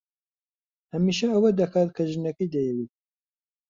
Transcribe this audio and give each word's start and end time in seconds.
هەمیشە 0.93 1.27
ئەوە 1.33 1.49
دەکات 1.59 1.89
کە 1.95 2.03
ژنەکەی 2.11 2.51
دەیەوێت. 2.53 2.91